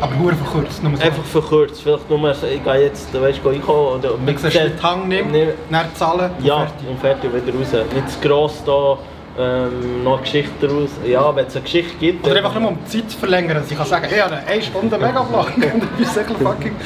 Aber 0.00 0.14
nur 0.16 0.32
verkürzt, 0.32 0.82
nur 0.82 0.96
so. 0.96 1.02
Einfach 1.04 1.24
verkürzt, 1.24 1.82
vielleicht 1.82 2.10
nur, 2.10 2.30
ich 2.30 2.64
gehe 2.64 2.82
jetzt, 2.82 3.14
weißt 3.20 3.40
du, 3.44 3.48
einkaufen 3.50 3.98
oder 4.00 4.08
du 4.10 4.50
den 4.50 4.82
Hang 4.82 5.06
nimmst, 5.08 5.34
dann 5.70 5.86
zahlen 5.94 6.30
und 6.36 6.44
Ja, 6.44 6.58
fertig. 6.66 6.88
und 6.88 7.00
fertig 7.00 7.30
wieder 7.32 7.56
raus. 7.56 7.86
Nicht 7.94 8.10
zu 8.10 8.20
gross 8.28 8.62
da, 8.66 8.98
ähm, 9.38 10.04
noch 10.04 10.14
eine 10.14 10.22
Geschichte 10.22 10.66
daraus. 10.66 10.90
Ja, 11.06 11.34
wenn 11.34 11.46
es 11.46 11.54
eine 11.54 11.62
Geschichte 11.64 11.94
gibt. 11.98 12.26
Oder 12.26 12.36
einfach 12.36 12.58
nur 12.58 12.70
um 12.70 12.78
die 12.84 12.98
Zeit 12.98 13.10
zu 13.10 13.18
verlängern. 13.18 13.56
dass 13.56 13.70
Ich 13.70 13.76
kann 13.76 13.86
sagen, 13.86 14.06
hey, 14.08 14.18
ich 14.18 14.24
habe 14.24 14.36
eine 14.36 14.46
1 14.46 14.66
Stunde 14.66 14.98
Mega-Vlog. 14.98 15.56
Und 15.56 15.64
dann 15.64 15.88
bist 15.98 16.12
du 16.12 16.16
wirklich 16.16 16.38
fucking... 16.38 16.76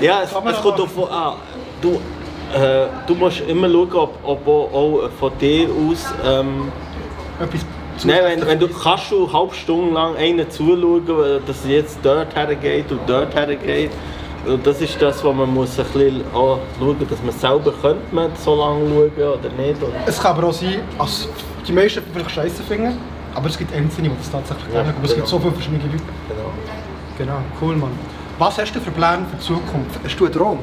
Ja, 0.00 0.22
es, 0.22 0.30
es 0.30 0.62
kommt 0.62 0.78
davon 0.78 1.08
an. 1.08 1.34
Du, 1.80 2.00
äh, 2.54 2.86
du 3.06 3.14
musst 3.14 3.40
immer 3.48 3.68
schauen, 3.68 3.92
ob, 3.94 4.18
ob 4.22 4.48
auch, 4.48 4.72
auch 4.72 5.10
von 5.18 5.32
dir 5.38 5.68
aus. 5.68 6.12
Ähm, 6.24 6.72
Etwas 7.40 7.64
Nein, 8.04 8.20
wenn, 8.22 8.46
wenn 8.46 8.60
du 8.60 8.68
kannst 8.68 9.10
du 9.10 9.24
eine 9.24 9.32
halbe 9.32 9.54
Stunde 9.54 9.94
lang 9.94 10.16
einen 10.16 10.48
zuschauen, 10.48 11.02
äh, 11.08 11.40
dass 11.44 11.64
er 11.64 11.70
jetzt 11.70 11.98
dort 12.02 12.34
hergeht 12.34 12.92
und 12.92 13.00
dort 13.06 13.34
hergeht. 13.34 13.90
Und 14.46 14.64
das 14.64 14.80
ist 14.80 15.00
das, 15.02 15.24
was 15.24 15.34
man 15.34 15.52
muss 15.52 15.78
ein 15.78 15.84
bisschen 15.86 16.24
auch 16.32 16.58
schauen 16.78 17.06
dass 17.10 17.22
man 17.22 17.32
selber 17.32 17.72
könnte 17.82 18.14
man 18.14 18.30
so 18.36 18.54
lange 18.54 18.88
schauen 18.88 19.38
oder 19.40 19.50
nicht. 19.56 19.80
Es 20.06 20.22
kann 20.22 20.36
aber 20.36 20.48
auch 20.48 20.52
sein, 20.52 20.80
dass 20.96 21.28
die 21.68 21.72
meisten 21.72 22.02
vielleicht 22.12 22.30
scheiße 22.30 22.62
finden, 22.62 22.96
aber 23.34 23.48
es 23.48 23.58
gibt 23.58 23.74
Einzelne, 23.74 24.08
die 24.08 24.16
das 24.16 24.30
tatsächlich 24.30 24.74
Ja, 24.74 24.80
Aber 24.80 24.90
es 25.02 25.14
gibt 25.14 25.14
genau. 25.14 25.26
so 25.26 25.38
viele 25.38 25.52
verschiedene 25.52 25.82
Leute. 25.84 26.02
genau. 26.28 26.52
Genau, 27.18 27.38
cool, 27.60 27.76
Mann. 27.76 27.90
Was 28.38 28.56
hast 28.58 28.72
du 28.74 28.80
für 28.80 28.92
Pläne 28.92 29.26
für 29.30 29.36
die 29.36 29.42
Zukunft? 29.42 29.98
Hast 30.04 30.18
du 30.20 30.24
einen 30.26 30.34
Traum? 30.34 30.58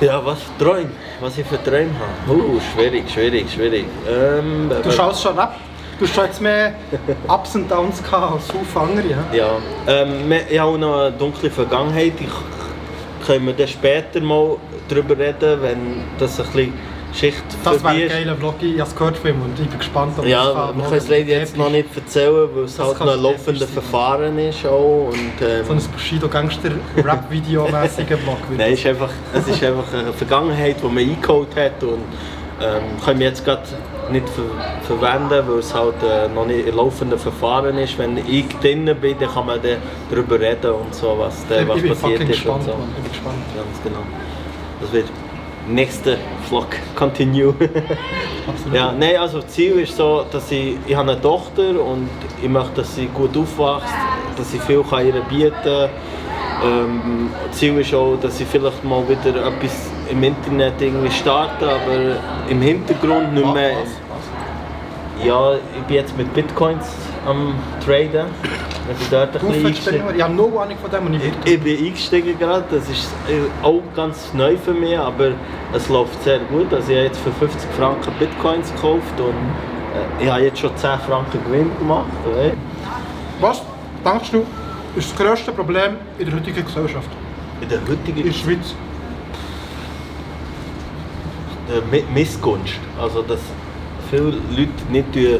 Ja, 0.00 0.24
was 0.24 0.38
für 0.42 0.64
Träume? 0.64 0.90
Was 1.20 1.36
ich 1.36 1.44
für 1.46 1.62
Träume 1.62 1.90
habe? 2.26 2.38
Uh, 2.38 2.60
schwierig, 2.74 3.10
schwierig, 3.10 3.50
schwierig. 3.52 3.84
Ähm, 4.08 4.70
Du 4.82 4.90
schaust 4.92 5.22
schon 5.22 5.36
ab. 5.38 5.56
Du 5.98 6.06
hast 6.06 6.14
schon 6.14 6.24
jetzt 6.26 6.40
mehr 6.40 6.74
Ups 7.28 7.54
und 7.56 7.68
Downs 7.70 8.00
gehabt 8.02 8.32
als 8.34 8.44
viele 8.50 8.80
andere. 8.82 9.06
Ja? 9.08 9.24
Ja, 9.32 9.50
ähm, 9.88 10.30
ich 10.48 10.58
habe 10.58 10.70
auch 10.70 10.78
noch 10.78 11.00
eine 11.00 11.12
dunkle 11.12 11.50
Vergangenheit. 11.50 12.12
Ich 12.20 12.28
können 13.26 13.46
wir 13.46 13.54
dann 13.54 13.66
später 13.66 14.20
mal 14.20 14.56
darüber 14.88 15.18
reden, 15.18 15.60
wenn 15.62 15.78
das 16.18 16.38
ein 16.38 16.46
bisschen 16.46 16.72
Schicht 17.16 17.42
Das 17.64 17.82
wäre 17.82 17.94
ein 17.94 18.08
geiler 18.08 18.36
Vlog, 18.36 18.54
ich 18.60 18.78
habe 18.78 18.90
es 18.90 18.94
gehört 18.94 19.16
von 19.16 19.30
ihm 19.30 19.40
und 19.42 19.58
ich 19.58 19.66
bin 19.68 19.78
gespannt, 19.78 20.16
ob 20.18 20.26
Ja, 20.26 20.72
wir 20.74 20.82
können 20.84 20.96
es 20.96 21.08
leider 21.08 21.30
jetzt 21.30 21.56
noch 21.56 21.70
nicht 21.70 21.88
erzählen, 21.96 22.48
weil 22.54 22.64
es 22.64 22.78
halt 22.78 23.00
noch 23.00 23.10
ein 23.12 23.22
laufendes. 23.22 23.70
Verfahren 23.70 24.38
ist 24.38 24.66
auch. 24.66 25.08
Und, 25.10 25.32
ähm, 25.40 25.64
So 25.66 25.72
ein 25.72 25.80
Bushido-Gangster-Rap-Video-mäßiger 25.92 28.18
Vlog. 28.18 28.36
Nein, 28.56 28.72
es 28.72 28.80
ist 28.80 28.86
einfach, 28.86 29.10
es 29.32 29.48
ist 29.48 29.62
einfach 29.64 29.92
eine 29.94 30.12
Vergangenheit, 30.12 30.76
die 30.82 30.86
man 30.86 30.98
eingeholt 30.98 31.56
hat 31.56 31.82
und 31.82 32.02
ähm, 32.60 32.82
können 33.04 33.20
wir 33.20 33.28
jetzt 33.28 33.44
gerade 33.44 33.62
nicht 34.10 34.26
ver 34.28 34.42
verwenden, 34.86 35.42
weil 35.46 35.58
es 35.58 35.74
halt 35.74 35.94
äh, 36.02 36.28
noch 36.34 36.46
nicht 36.46 36.66
ein 36.68 36.74
laufendes 36.76 37.22
Verfahren 37.22 37.76
ist. 37.78 37.98
Wenn 37.98 38.16
ich 38.18 38.46
drinnen 38.60 38.96
bin, 38.96 39.18
dann 39.18 39.28
kann 39.28 39.46
man 39.46 39.60
dann 39.62 39.76
darüber 40.10 40.38
reden 40.40 40.70
und 40.70 40.94
so, 40.94 41.16
was, 41.18 41.44
dann, 41.48 41.66
was 41.68 41.82
ich 41.82 41.88
passiert 41.88 42.20
ist 42.22 42.28
gespannt, 42.28 42.60
und 42.60 42.64
so. 42.64 42.70
Mann. 42.72 42.88
Ich 42.96 43.02
bin 43.02 43.12
gespannt. 43.12 43.36
Ganz 43.54 43.82
genau. 43.82 44.02
Das 44.80 44.92
wird 44.92 45.06
nächste 45.68 46.18
Vlog 46.48 46.68
continue. 46.94 47.54
Absolut. 48.46 48.74
ja, 48.74 48.92
nein, 48.92 49.16
also 49.16 49.42
Ziel 49.42 49.80
ist 49.80 49.96
so, 49.96 50.24
dass 50.30 50.50
ich, 50.50 50.76
ich 50.86 50.94
habe 50.94 51.12
eine 51.12 51.20
Tochter 51.20 51.80
und 51.80 52.08
ich 52.42 52.48
möchte, 52.48 52.76
dass 52.76 52.94
sie 52.94 53.06
gut 53.06 53.36
aufwächst, 53.36 53.94
dass 54.36 54.50
sie 54.52 54.58
viel 54.58 54.82
kann 54.82 55.06
ihr 55.06 55.20
bieten 55.28 55.52
kann. 55.62 55.90
Ähm, 56.64 57.30
Ziel 57.52 57.78
ist 57.78 57.92
auch, 57.92 58.16
dass 58.20 58.40
ich 58.40 58.46
vielleicht 58.46 58.82
mal 58.84 59.02
wieder 59.08 59.46
etwas 59.46 59.90
im 60.10 60.22
Internet 60.22 60.80
irgendwie 60.80 61.10
starte, 61.10 61.66
aber 61.68 62.16
im 62.48 62.62
Hintergrund 62.62 63.34
nicht 63.34 63.52
mehr. 63.52 63.72
Ja, 65.24 65.54
ich 65.54 65.82
bin 65.86 65.96
jetzt 65.96 66.16
mit 66.16 66.32
Bitcoins 66.32 66.86
am 67.26 67.54
Traden. 67.84 68.26
Ich 68.88 68.98
bin 68.98 69.06
dort 69.10 69.36
ein 69.36 69.62
bisschen 69.62 70.00
Du 70.00 70.14
ich 70.14 70.22
habe 70.22 70.34
no 70.34 70.58
Ahnung 70.58 70.76
von 70.80 70.90
dem 70.90 71.06
und 71.06 71.14
ich 71.14 71.22
will. 71.22 71.32
Ich 71.44 71.60
bin 71.60 71.86
eingestiegen 71.86 72.38
gerade, 72.38 72.64
das 72.70 72.88
ist 72.88 73.08
äh, 73.28 73.64
auch 73.64 73.82
ganz 73.94 74.32
neu 74.32 74.56
für 74.56 74.72
mich, 74.72 74.96
aber 74.96 75.32
es 75.72 75.88
läuft 75.88 76.22
sehr 76.22 76.38
gut. 76.38 76.72
Also 76.72 76.90
ich 76.92 76.96
habe 76.96 77.06
jetzt 77.06 77.18
für 77.20 77.32
50 77.32 77.68
Franken 77.76 78.12
Bitcoins 78.18 78.72
gekauft 78.72 79.18
und 79.18 80.20
äh, 80.20 80.24
ich 80.24 80.30
habe 80.30 80.42
jetzt 80.42 80.60
schon 80.60 80.76
10 80.76 81.00
Franken 81.00 81.42
Gewinn 81.44 81.70
gemacht. 81.78 82.06
Was, 83.40 83.62
denkst 84.04 84.30
du, 84.30 84.46
ist 84.94 85.10
das 85.10 85.16
grösste 85.18 85.52
Problem 85.52 85.96
in 86.18 86.26
der 86.26 86.36
heutigen 86.36 86.64
Gesellschaft? 86.64 87.08
In 87.60 87.68
der 87.68 87.80
heutigen 87.80 88.18
In 88.18 88.26
der 88.26 88.32
Schweiz? 88.32 88.74
Missgunst. 92.14 92.78
Also 93.00 93.22
dass 93.22 93.40
viele 94.10 94.34
Leute 94.50 94.70
nicht 94.90 95.16
äh, 95.16 95.38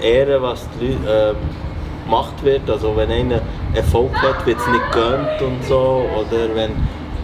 ehren, 0.00 0.42
was 0.42 0.66
die 0.80 0.92
Leute, 1.04 1.34
äh, 1.36 1.67
gemacht 2.08 2.42
wird. 2.42 2.68
Also 2.68 2.96
wenn 2.96 3.10
einer 3.10 3.40
Erfolg 3.74 4.14
hat, 4.22 4.44
wird 4.46 4.58
es 4.58 4.66
nicht 4.66 4.92
gönnt 4.92 5.42
und 5.42 5.64
so. 5.64 6.04
Oder 6.16 6.54
wenn 6.54 6.70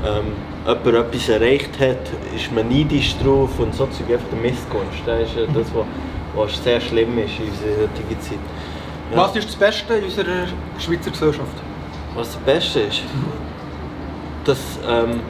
ähm, 0.04 0.32
jemand 0.66 1.06
etwas 1.06 1.28
erreicht 1.28 1.80
hat, 1.80 1.98
ist 2.36 2.52
man 2.52 2.68
neidisch 2.68 3.16
drauf 3.22 3.50
und 3.58 3.74
so 3.74 3.86
Zeug. 3.86 4.12
Einfach 4.12 4.28
der 4.30 4.40
Missgunst. 4.40 5.02
Das 5.06 5.22
ist 5.22 5.36
ja 5.36 5.46
das, 5.46 5.66
was, 5.74 5.86
was 6.34 6.64
sehr 6.64 6.80
schlimm 6.80 7.18
ist 7.18 7.38
in 7.38 7.48
unserer 7.48 7.82
heutigen 7.82 8.20
Zeit. 8.20 8.38
Ja. 9.10 9.18
Was 9.18 9.36
ist 9.36 9.48
das 9.48 9.56
Beste 9.56 9.94
in 9.94 10.04
unserer 10.04 10.46
Schweizer 10.78 11.10
Gesellschaft? 11.10 11.56
Was 12.14 12.32
das 12.32 12.36
Beste 12.42 12.80
ist, 12.80 13.02
dass 14.44 14.58
ähm, 14.88 15.20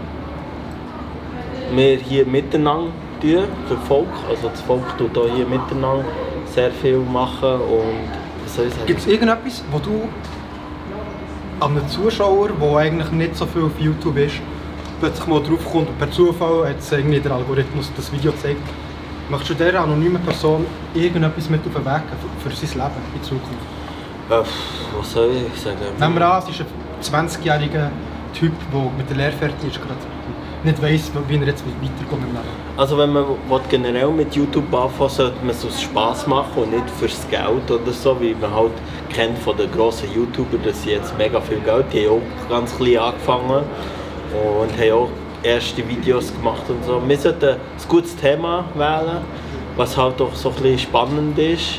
wir 1.74 1.96
hier 1.96 2.26
miteinander 2.26 2.90
tun, 3.20 3.44
für 3.68 3.76
Volk. 3.88 4.08
Also 4.28 4.48
das 4.48 4.60
Volk 4.62 4.82
tut 4.98 5.16
auch 5.16 5.28
hier 5.34 5.46
miteinander 5.46 6.04
sehr 6.46 6.70
viel 6.70 6.98
machen 6.98 7.54
und 7.54 8.23
was 8.54 8.56
soll 8.56 8.66
ich 8.66 8.74
sagen? 8.74 8.86
Gibt 8.86 9.00
es 9.00 9.06
irgendetwas, 9.06 9.64
wo 9.70 9.78
du 9.78 10.08
an 11.60 11.76
einem 11.76 11.88
Zuschauer, 11.88 12.48
der 12.48 12.76
eigentlich 12.76 13.10
nicht 13.10 13.36
so 13.36 13.46
viel 13.46 13.62
auf 13.62 13.78
YouTube 13.78 14.16
ist, 14.18 14.36
plötzlich 15.00 15.26
mal 15.26 15.42
draufkommt 15.42 15.88
und 15.88 15.98
per 15.98 16.10
Zufall 16.10 16.68
hat 16.68 16.76
irgendwie 16.90 17.20
der 17.20 17.32
Algorithmus 17.32 17.90
das 17.96 18.12
Video 18.12 18.32
gezeigt, 18.32 18.62
möchtest 19.28 19.58
du 19.58 19.64
dieser 19.64 19.80
anonymen 19.80 20.22
Person 20.22 20.66
irgendetwas 20.94 21.48
mit 21.50 21.60
auf 21.66 21.74
den 21.74 21.84
Weg 21.84 22.02
für, 22.42 22.50
für 22.50 22.66
sein 22.66 22.78
Leben 22.78 23.02
in 23.14 23.22
Zukunft? 23.22 23.64
Äh, 24.30 24.98
was 24.98 25.12
soll 25.12 25.30
ich 25.52 25.60
sagen? 25.60 25.78
Nehmen 25.98 26.14
wir 26.14 26.26
an, 26.26 26.42
es 26.42 26.60
ist 27.00 27.12
ein 27.12 27.28
20-jähriger 27.28 27.90
Typ, 28.34 28.52
der 28.72 28.90
mit 28.96 29.08
der 29.08 29.16
Lehre 29.16 29.32
fertig 29.32 29.70
ist, 29.70 29.76
gerade 29.76 30.13
nicht 30.64 30.82
weiss, 30.82 31.10
wie 31.28 31.36
er 31.36 31.46
jetzt 31.46 31.64
weiterkommt 31.66 32.22
im 32.22 32.32
Leben. 32.32 32.48
Also 32.76 32.98
wenn 32.98 33.12
man 33.12 33.24
generell 33.68 34.08
mit 34.08 34.34
YouTube 34.34 34.72
anfangen 34.74 35.10
sollte 35.10 35.36
man 35.40 35.50
es 35.50 35.64
aus 35.64 35.80
Spass 35.82 36.26
machen 36.26 36.62
und 36.62 36.70
nicht 36.72 36.90
fürs 36.98 37.26
Geld 37.30 37.70
oder 37.70 37.92
so, 37.92 38.20
wie 38.20 38.34
man 38.34 38.52
halt 38.52 38.72
kennt 39.12 39.38
von 39.38 39.56
den 39.56 39.70
grossen 39.70 40.08
YouTubern, 40.14 40.62
dass 40.64 40.82
sie 40.82 40.90
jetzt 40.90 41.16
mega 41.16 41.40
viel 41.40 41.60
Geld, 41.60 41.86
die 41.92 42.08
haben 42.08 42.20
auch 42.20 42.48
ganz 42.48 42.76
klein 42.76 42.98
angefangen 42.98 43.62
und 44.60 44.78
haben 44.78 44.92
auch 44.92 45.08
erste 45.42 45.86
Videos 45.88 46.32
gemacht 46.34 46.62
und 46.68 46.84
so. 46.84 47.00
Wir 47.06 47.18
sollten 47.18 47.50
ein 47.50 47.58
gutes 47.88 48.16
Thema 48.16 48.64
wählen, 48.74 49.18
was 49.76 49.96
halt 49.96 50.20
auch 50.20 50.34
so 50.34 50.48
ein 50.48 50.54
bisschen 50.56 50.78
spannend 50.78 51.38
ist. 51.38 51.78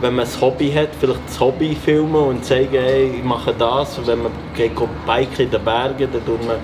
Wenn 0.00 0.14
man 0.14 0.26
ein 0.26 0.40
Hobby 0.42 0.70
hat, 0.72 0.90
vielleicht 1.00 1.20
das 1.26 1.40
Hobby 1.40 1.74
filmen 1.74 2.16
und 2.16 2.44
zeigen, 2.44 2.76
hey, 2.76 3.14
ich 3.16 3.24
mache 3.24 3.54
das. 3.58 3.96
Und 3.96 4.06
wenn 4.06 4.24
man 4.24 4.32
geht 4.54 4.74
go 4.74 4.86
biken 5.06 5.46
in 5.46 5.50
den 5.50 5.64
Bergen, 5.64 6.08
dann 6.12 6.26
tut 6.26 6.46
man 6.46 6.56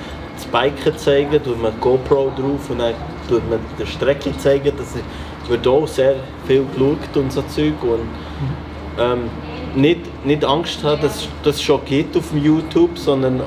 Biken 0.53 0.97
zeigen, 0.97 1.43
tut 1.43 1.61
man 1.61 1.73
GoPro 1.81 2.31
drauf 2.37 2.71
und 2.71 2.79
dann 2.79 2.95
tut 3.29 3.49
man 3.49 3.59
die 3.79 3.87
Strecke 3.87 4.37
zeigen. 4.39 4.73
Das 4.77 4.95
wird 5.49 5.67
auch 5.67 5.89
sehr 5.89 6.17
viel 6.47 6.65
geschaut 6.73 7.17
und 7.17 7.33
so 7.33 7.43
Zeug. 7.43 7.83
Und, 7.83 8.09
ähm, 8.99 9.31
nicht, 9.75 10.01
nicht 10.25 10.45
Angst 10.45 10.85
haben, 10.85 11.01
dass 11.01 11.27
das 11.43 11.63
schon 11.63 11.85
geht 11.87 12.15
auf 12.17 12.33
YouTube, 12.35 12.99
sondern 12.99 13.41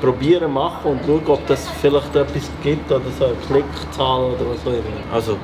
probieren 0.00 0.52
machen 0.52 0.92
und 0.92 1.00
schauen, 1.06 1.22
ob 1.26 1.46
das 1.46 1.68
vielleicht 1.80 2.14
etwas 2.14 2.50
gibt 2.62 2.90
oder 2.90 3.02
so 3.18 3.26
eine 3.26 3.34
Klickzahl 3.46 4.22
oder 4.24 4.50
was 4.50 4.60
auch 4.66 4.72
immer. 4.72 5.12
Also, 5.12 5.36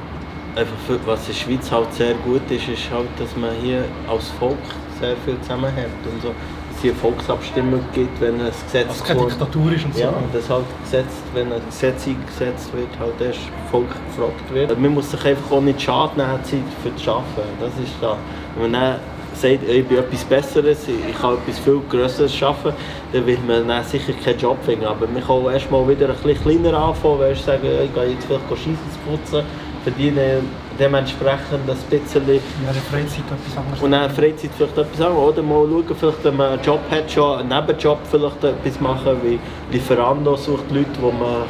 einfach 0.55 0.77
für, 0.87 0.99
was 1.07 1.21
in 1.21 1.27
der 1.27 1.41
Schweiz 1.41 1.71
halt 1.71 1.93
sehr 1.95 2.15
gut 2.15 2.43
ist, 2.51 2.69
ist 2.69 2.91
halt, 2.91 3.09
dass 3.19 3.37
man 3.37 3.51
hier 3.63 3.85
als 4.09 4.29
Volk 4.39 4.57
sehr 5.01 5.17
viel 5.25 5.41
zusammenhält 5.41 5.91
und 6.05 6.23
so. 6.23 6.35
Dass 6.79 6.79
es 6.79 6.83
hier 6.83 6.93
eine 6.93 7.01
Volksabstimmung 7.01 7.81
gibt, 7.93 8.21
wenn 8.21 8.41
ein 8.41 8.53
Gesetz 8.65 8.87
es 8.91 9.05
keine. 9.05 9.27
Diktatur 9.27 9.73
ist 9.73 9.85
und 9.85 9.95
so. 9.95 10.01
Ja, 10.01 10.09
und 10.11 10.33
das 10.33 10.49
halt 10.49 10.65
gesetzt, 10.85 11.23
wenn 11.35 11.53
ein 11.53 11.61
Gesetz 11.67 12.07
eingesetzt 12.07 12.73
wird, 12.73 12.89
halt 13.01 13.21
erst 13.21 13.41
Volk 13.71 13.89
gefragt 13.89 14.55
wird. 14.55 14.79
Man 14.79 14.95
muss 14.95 15.11
sich 15.11 15.25
einfach 15.25 15.51
auch 15.51 15.61
nicht 15.61 15.83
schaden 15.83 16.19
nehmen, 16.19 16.45
Zeit 16.45 16.61
für 16.83 16.91
das 16.91 17.09
Arbeiten. 17.09 17.59
Das 17.61 17.73
ist 17.83 17.95
da. 18.01 18.17
Wenn 18.55 18.71
man 18.71 18.81
dann 18.81 19.01
sagt, 19.35 19.69
ich 19.69 19.87
bin 19.87 19.99
etwas 19.99 20.25
Besseres, 20.25 20.87
ich 20.89 21.19
kann 21.19 21.35
etwas 21.35 21.59
viel 21.59 21.81
Größeres 21.89 22.35
schaffen, 22.35 22.73
dann 23.13 23.27
wird 23.27 23.47
man 23.47 23.67
dann 23.67 23.85
sicher 23.85 24.13
keinen 24.13 24.39
Job 24.39 24.59
finden. 24.65 24.85
Aber 24.85 25.07
man 25.09 25.21
kann 25.21 25.31
auch 25.31 25.51
erst 25.51 25.71
mal 25.71 25.87
wieder 25.89 26.09
ein 26.09 26.15
bisschen 26.15 26.63
kleiner 26.63 26.79
anfangen, 26.79 27.19
weißt, 27.19 27.45
sagen, 27.45 27.67
ich 27.85 27.93
gehe 27.93 28.11
jetzt 28.11 28.27
vielleicht 28.27 28.49
Scheissens 28.51 28.97
putzen, 29.05 29.45
verdiene 29.85 30.41
dementsprechend 30.79 31.53
ein 31.53 31.67
bisschen 31.67 32.27
Ja, 32.27 32.73
der 32.73 32.83
Freizeit 32.83 33.25
etwas 33.31 33.57
anderes. 33.57 33.83
und 33.83 33.91
dann 33.91 34.11
Freizeit 34.11 34.51
vielleicht 34.57 34.79
etwas 34.79 35.01
anderes. 35.01 35.29
Oder 35.29 35.43
mal 35.43 35.67
schauen, 35.69 35.97
vielleicht, 35.99 36.25
wenn 36.25 36.37
man 36.37 36.53
einen 36.53 36.63
Job 36.63 36.81
hat, 36.91 37.11
schon 37.11 37.39
einen 37.41 37.49
Nebenjob 37.49 37.99
vielleicht 38.11 38.45
etwas 38.45 38.81
machen, 38.81 39.17
wie 39.23 39.39
Lieferando 39.73 40.37
sucht 40.37 40.71
Leute, 40.71 40.91
wo 41.01 41.11
man 41.11 41.43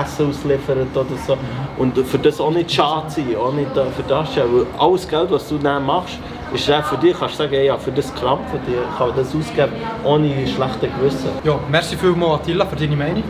Essen 0.00 0.28
ausliefert 0.28 0.94
oder 0.94 1.06
so. 1.26 1.36
Und 1.78 1.96
für 2.06 2.18
das 2.18 2.40
auch 2.40 2.50
nicht 2.50 2.70
schade 2.70 3.10
sein, 3.10 3.34
auch 3.36 3.52
nicht 3.52 3.74
äh, 3.76 3.86
für 3.96 4.02
das. 4.06 4.36
Weil 4.36 4.66
alles 4.78 5.08
Geld, 5.08 5.30
was 5.30 5.48
du 5.48 5.58
dann 5.58 5.84
machst, 5.86 6.18
ist 6.52 6.68
dann 6.68 6.84
für 6.84 6.96
dich, 6.98 7.18
kannst 7.18 7.34
du 7.34 7.44
sagen, 7.44 7.64
ja, 7.64 7.76
für 7.78 7.92
das 7.92 8.14
krampfen, 8.14 8.60
ich 8.66 8.98
kann 8.98 9.10
das 9.16 9.34
ausgeben, 9.34 9.72
ohne 10.04 10.46
schlechtes 10.46 10.90
Gewissen. 10.98 11.30
Ja, 11.44 11.58
merci 11.70 11.96
vielmals 11.96 12.40
Attila 12.40 12.66
für 12.66 12.76
deine 12.76 12.96
Meinung. 12.96 13.24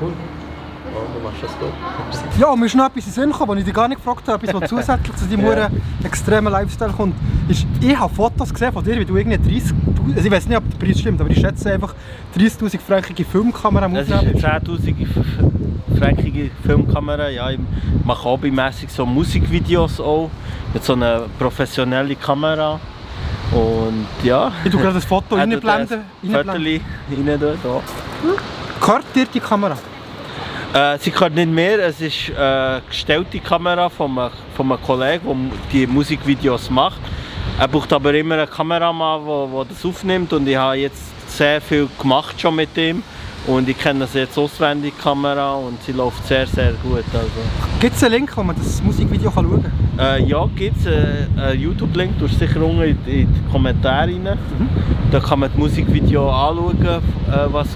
Cool. 0.00 0.12
Ja, 1.40 1.40
du 1.40 1.46
das 1.46 2.22
gut. 2.22 2.40
Ja, 2.40 2.56
mir 2.56 2.66
ist 2.66 2.74
noch 2.74 2.86
etwas 2.86 3.06
in 3.06 3.12
Sinn 3.12 3.30
gekommen, 3.30 3.52
was 3.52 3.58
ich 3.58 3.64
dich 3.64 3.74
gar 3.74 3.88
nicht 3.88 3.98
gefragt 3.98 4.26
habe, 4.28 4.46
etwas, 4.46 4.60
was 4.62 4.68
zusätzlich 4.70 5.16
zu 5.16 5.24
deinem 5.26 5.46
Ja. 5.46 5.70
extremen 6.04 6.52
Lifestyle 6.52 6.92
kommt. 6.92 7.14
Ist, 7.48 7.66
ich 7.80 7.98
habe 7.98 8.14
Fotos 8.14 8.52
gesehen 8.52 8.72
von 8.72 8.84
dir, 8.84 8.98
wie 8.98 9.04
du 9.04 9.16
irgendwie 9.16 9.38
30, 9.60 9.72
also 10.14 10.26
ich 10.26 10.30
weiß 10.32 10.46
nicht, 10.48 10.56
ob 10.58 10.64
der 10.70 10.78
Preis 10.86 10.98
stimmt, 11.00 11.20
aber 11.20 11.30
ich 11.30 11.40
schätze 11.40 11.72
einfach 11.72 11.94
30'000 12.36 12.78
frankige 12.80 13.24
Filmkamera 13.24 13.84
am 13.86 13.94
Das 13.94 14.06
ist 14.08 14.12
Aufnehmen. 14.14 14.44
eine 14.44 14.60
10'000 14.60 15.06
fränkige 15.98 16.50
Filmkamera. 16.64 17.28
Ja, 17.28 17.50
ich 17.50 17.58
mache 18.04 18.24
hobbymäßig 18.24 18.90
so 18.90 19.04
Musikvideos 19.04 20.00
auch 20.00 20.30
mit 20.72 20.84
so 20.84 20.92
einer 20.94 21.22
professionellen 21.38 22.18
Kamera. 22.18 22.78
Und 23.52 24.06
ja. 24.22 24.52
Ich 24.64 24.70
tue 24.70 24.80
gerade 24.80 24.96
ein 24.96 25.02
Foto 25.02 25.34
reinblenden. 25.34 25.98
ein. 26.22 26.30
Viertel 26.30 26.50
rein 26.50 27.40
da. 27.40 27.80
Gehört 28.80 29.04
dir 29.14 29.26
die 29.26 29.40
Kamera? 29.40 29.76
Äh, 30.72 30.98
sie 30.98 31.10
kann 31.10 31.34
nicht 31.34 31.50
mehr, 31.50 31.80
es 31.80 32.00
ist 32.00 32.30
eine 32.36 32.82
gestellte 32.88 33.40
Kamera 33.40 33.88
von 33.88 34.16
einem, 34.16 34.30
von 34.54 34.70
einem 34.70 34.80
Kollegen, 34.82 35.50
der 35.50 35.58
die 35.72 35.86
Musikvideos 35.86 36.70
macht. 36.70 37.00
Er 37.58 37.66
braucht 37.66 37.92
aber 37.92 38.14
immer 38.14 38.36
einen 38.36 38.48
Kameramann, 38.48 39.24
der, 39.26 39.64
das 39.64 39.84
aufnimmt 39.84 40.32
und 40.32 40.46
ich 40.46 40.56
habe 40.56 40.76
jetzt 40.76 41.02
sehr 41.28 41.60
viel 41.60 41.88
gemacht 41.98 42.40
schon 42.40 42.54
mit 42.54 42.76
ihm. 42.76 43.02
Und 43.46 43.68
ich 43.68 43.78
kenne 43.78 44.00
das 44.00 44.14
jetzt 44.14 44.38
auswendig, 44.38 44.92
die 44.96 45.02
Kamera, 45.02 45.54
und 45.54 45.82
sie 45.82 45.92
läuft 45.92 46.26
sehr, 46.26 46.46
sehr 46.46 46.72
gut. 46.82 47.04
Also. 47.12 47.28
Gibt 47.80 47.96
es 47.96 48.04
einen 48.04 48.14
Link, 48.14 48.36
wo 48.36 48.42
man 48.42 48.54
das 48.54 48.82
Musikvideo 48.82 49.30
kann 49.30 49.46
schauen 49.46 49.62
kann? 49.62 49.98
Äh, 49.98 50.24
ja, 50.24 50.46
gibt 50.54 50.76
es 50.78 50.86
einen, 50.86 51.38
einen 51.38 51.60
YouTube-Link, 51.60 52.18
du 52.18 52.28
sicher 52.28 52.62
unten 52.62 52.82
in, 52.82 52.98
in 53.06 53.34
die 53.34 53.50
Kommentare 53.50 54.08
rein. 54.08 54.38
Da 55.10 55.20
kann 55.20 55.40
man 55.40 55.48
das 55.50 55.58
Musikvideo 55.58 56.30
anschauen, 56.30 56.84
äh, 56.86 57.00
was 57.50 57.68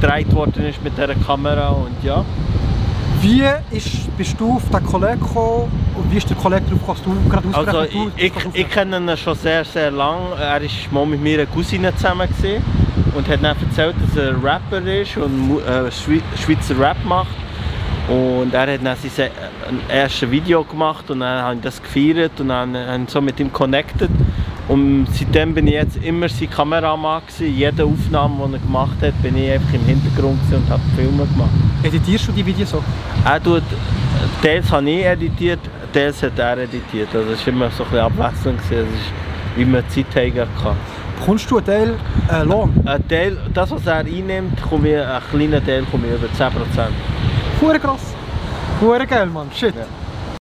gedreht 0.00 0.32
worden 0.34 0.64
ist 0.66 0.82
mit 0.82 0.96
dieser 0.96 1.14
Kamera 1.14 1.68
und 1.68 2.02
ja. 2.02 2.24
Wie 3.22 3.42
ist, 3.70 4.14
bist 4.16 4.38
du 4.38 4.56
auf 4.56 4.68
den 4.70 4.84
Kollegen 4.84 5.18
gekommen 5.20 5.70
und 5.94 6.12
wie 6.12 6.18
ist 6.18 6.28
der 6.28 6.36
Kollege 6.36 6.62
darauf 6.70 7.02
gekommen, 7.02 7.52
dass 7.52 7.64
du 7.64 7.64
gerade 7.64 7.78
Also 7.78 7.82
ich, 7.82 7.92
du 7.92 8.10
ich, 8.16 8.32
ich 8.60 8.68
kenne 8.70 8.98
ihn 8.98 9.16
schon 9.16 9.34
sehr, 9.34 9.64
sehr 9.64 9.90
lang. 9.90 10.18
Er 10.38 10.60
war 10.60 10.68
mal 10.92 11.06
mit 11.06 11.24
meiner 11.24 11.46
Cousine 11.46 11.94
zusammen 11.96 12.28
gewesen 12.28 12.62
und 13.14 13.26
hat 13.28 13.42
dann 13.42 13.56
erzählt, 13.60 13.94
dass 14.06 14.16
er 14.16 14.34
Rapper 14.42 14.82
ist 14.86 15.16
und 15.16 15.60
äh, 15.66 15.90
Schwei- 15.90 16.22
Schweizer 16.44 16.78
Rap 16.78 16.98
macht. 17.04 17.28
Und 18.08 18.54
er 18.54 18.60
hat 18.72 18.84
dann 18.84 18.96
sein 18.96 19.30
erstes 19.88 20.30
Video 20.30 20.62
gemacht 20.62 21.10
und 21.10 21.20
dann 21.20 21.42
habe 21.42 21.54
ich 21.56 21.60
das 21.62 21.82
gefeiert 21.82 22.38
und 22.38 22.48
dann 22.48 22.76
habe 22.76 23.02
ich 23.02 23.10
so 23.10 23.20
mit 23.20 23.40
ihm 23.40 23.52
connected. 23.52 24.10
Und 24.68 25.06
seitdem 25.12 25.54
bin 25.54 25.68
ich 25.68 25.74
jetzt 25.74 25.96
immer 26.02 26.28
sein 26.28 26.50
Kameramann 26.50 27.22
gewesen. 27.26 27.56
Jede 27.56 27.84
Aufnahme, 27.84 28.48
die 28.48 28.54
er 28.54 28.58
gemacht 28.58 28.96
hat, 29.00 29.22
bin 29.22 29.36
ich 29.36 29.50
einfach 29.50 29.72
im 29.74 29.84
Hintergrund 29.84 30.40
und 30.50 30.68
habe 30.68 30.82
Filme 30.96 31.24
gemacht. 31.26 31.50
Editierst 31.84 32.28
du 32.28 32.32
die 32.32 32.44
Videos 32.44 32.70
so? 32.70 32.82
Er 33.24 33.40
tut, 33.42 33.62
teils 34.42 34.70
habe 34.72 34.90
ich 34.90 35.04
editiert, 35.04 35.60
teils 35.92 36.20
hat 36.22 36.38
er 36.38 36.58
editiert. 36.58 37.14
Also 37.14 37.30
es 37.32 37.46
war 37.46 37.54
immer 37.54 37.70
so 37.70 37.84
ein 37.84 37.90
bisschen 37.90 38.04
abwechselnd. 38.06 38.62
gewesen. 38.62 38.86
Es 38.92 39.00
ist, 39.00 39.12
wie 39.56 39.64
man 39.64 39.88
Zeit 39.88 40.06
kann. 40.12 40.76
Bekommst 41.18 41.50
du 41.50 41.58
einen 41.58 41.66
Teil 41.66 41.94
äh, 42.30 42.42
Lohn? 42.42 42.74
Ein 42.84 43.08
Teil, 43.08 43.36
das, 43.54 43.70
was 43.70 43.86
er 43.86 43.98
einnimmt, 43.98 44.60
komme 44.68 44.88
ich, 44.88 44.98
ein 44.98 45.22
kleiner 45.30 45.64
Teil 45.64 45.84
komme 45.90 46.08
ich 46.08 46.14
über 46.14 46.26
10%. 46.26 46.50
Hure 47.60 47.78
krass. 47.78 48.14
Hure 48.80 49.06
geil, 49.06 49.26
Mann. 49.26 49.48
Shit. 49.54 49.74
Ja. 49.76 49.86